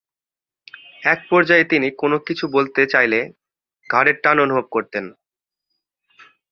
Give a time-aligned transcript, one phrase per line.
[1.03, 3.19] এক পর্যায়ে তিনি কোন কিছু বলতে চাইলে
[3.89, 5.05] ঘাড়ের টান অনুভব করেন।